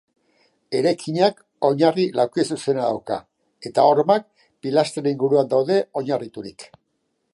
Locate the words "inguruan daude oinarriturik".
5.13-6.67